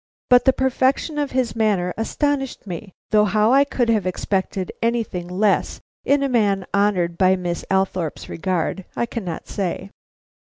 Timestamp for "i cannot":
8.95-9.47